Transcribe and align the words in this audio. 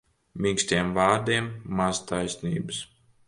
Mīkstiem 0.45 0.87
vārdiem 0.95 1.51
maz 1.81 2.01
taisnības. 2.13 2.81